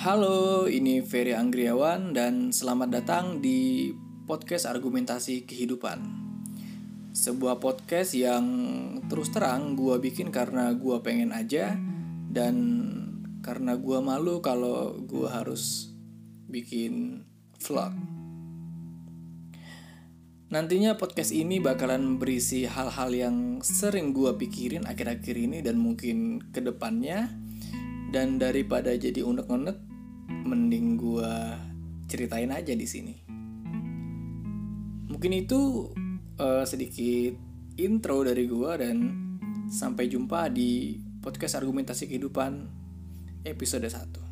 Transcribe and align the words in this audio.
Halo, 0.00 0.64
ini 0.64 1.04
Ferry 1.04 1.36
Anggriawan 1.36 2.16
dan 2.16 2.56
selamat 2.56 2.88
datang 2.88 3.44
di 3.44 3.92
podcast 4.24 4.64
Argumentasi 4.64 5.44
Kehidupan. 5.44 6.00
Sebuah 7.12 7.60
podcast 7.60 8.16
yang 8.16 8.48
terus 9.12 9.28
terang 9.28 9.76
gue 9.76 10.00
bikin 10.00 10.32
karena 10.32 10.72
gue 10.72 10.96
pengen 11.04 11.36
aja 11.36 11.76
dan 12.32 12.56
karena 13.44 13.76
gue 13.76 14.00
malu 14.00 14.40
kalau 14.40 14.96
gue 15.04 15.28
harus 15.28 15.92
bikin 16.48 17.28
vlog. 17.60 17.92
Nantinya 20.48 20.96
podcast 20.96 21.28
ini 21.28 21.60
bakalan 21.60 22.16
berisi 22.16 22.64
hal-hal 22.64 23.12
yang 23.12 23.36
sering 23.60 24.16
gue 24.16 24.32
pikirin 24.32 24.88
akhir-akhir 24.88 25.36
ini 25.36 25.60
dan 25.60 25.76
mungkin 25.76 26.40
ke 26.56 26.64
depannya. 26.64 27.28
Dan 28.10 28.42
daripada 28.42 28.90
jadi 28.98 29.22
unek-unek, 29.22 29.89
mending 30.30 30.96
gue 30.96 31.32
ceritain 32.06 32.50
aja 32.50 32.74
di 32.74 32.86
sini. 32.86 33.14
Mungkin 35.10 35.32
itu 35.34 35.90
uh, 36.38 36.64
sedikit 36.64 37.34
intro 37.76 38.22
dari 38.22 38.46
gue 38.46 38.72
dan 38.78 38.96
sampai 39.70 40.06
jumpa 40.10 40.50
di 40.50 40.98
podcast 41.20 41.58
argumentasi 41.60 42.08
kehidupan 42.10 42.66
episode 43.44 43.86
1. 43.86 44.29